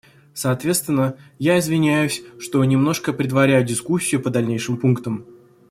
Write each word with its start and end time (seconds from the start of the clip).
Соответственно, 0.33 1.15
я 1.37 1.59
извиняюсь, 1.59 2.23
что 2.39 2.65
немножко 2.65 3.13
предваряю 3.13 3.63
дискуссию 3.63 4.19
по 4.19 4.31
дальнейшим 4.31 4.77
пунктам. 4.77 5.27